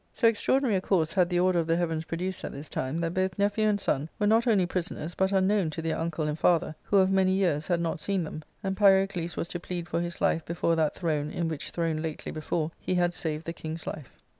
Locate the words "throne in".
10.95-11.47